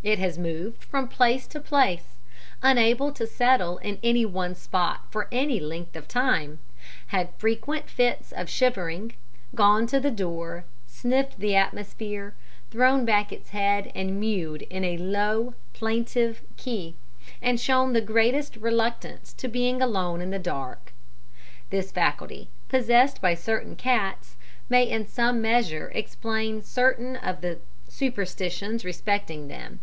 It 0.00 0.20
has 0.20 0.38
moved 0.38 0.84
from 0.84 1.08
place 1.08 1.46
to 1.48 1.60
place, 1.60 2.14
unable 2.62 3.12
to 3.12 3.26
settle 3.26 3.76
in 3.78 3.98
any 4.02 4.24
one 4.24 4.54
spot 4.54 5.06
for 5.10 5.28
any 5.30 5.60
length 5.60 5.96
of 5.96 6.06
time, 6.08 6.60
had 7.08 7.34
frequent 7.36 7.90
fits 7.90 8.30
of 8.32 8.48
shivering, 8.48 9.14
gone 9.54 9.86
to 9.88 9.98
the 10.00 10.12
door, 10.12 10.64
sniffed 10.86 11.40
the 11.40 11.56
atmosphere, 11.56 12.32
thrown 12.70 13.04
back 13.04 13.32
its 13.32 13.50
head 13.50 13.90
and 13.94 14.18
mewed 14.20 14.62
in 14.70 14.84
a 14.84 14.96
low, 14.96 15.54
plaintive 15.74 16.42
key, 16.56 16.94
and 17.42 17.60
shown 17.60 17.92
the 17.92 18.00
greatest 18.00 18.56
reluctance 18.56 19.32
to 19.34 19.48
being 19.48 19.82
alone 19.82 20.22
in 20.22 20.30
the 20.30 20.38
dark. 20.38 20.94
"This 21.70 21.90
faculty 21.90 22.48
possessed 22.68 23.20
by 23.20 23.34
certain 23.34 23.76
cats 23.76 24.36
may 24.70 24.88
in 24.88 25.06
some 25.06 25.42
measure 25.42 25.90
explain 25.92 26.62
certain 26.62 27.16
of 27.16 27.40
the 27.40 27.58
superstitions 27.90 28.84
respecting 28.84 29.48
them. 29.48 29.80